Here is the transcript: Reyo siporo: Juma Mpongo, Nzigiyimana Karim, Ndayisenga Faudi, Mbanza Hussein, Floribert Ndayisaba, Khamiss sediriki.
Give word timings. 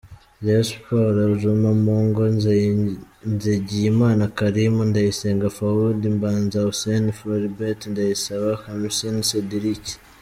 Reyo 0.43 0.63
siporo: 0.69 1.19
Juma 1.41 1.69
Mpongo, 1.83 2.21
Nzigiyimana 3.33 4.23
Karim, 4.37 4.73
Ndayisenga 4.89 5.47
Faudi, 5.57 6.05
Mbanza 6.15 6.57
Hussein, 6.67 7.05
Floribert 7.17 7.81
Ndayisaba, 7.91 8.49
Khamiss 8.63 9.01
sediriki. 9.29 9.93